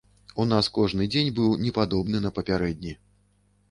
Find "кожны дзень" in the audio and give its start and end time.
0.77-1.31